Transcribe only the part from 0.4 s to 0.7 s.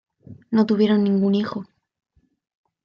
No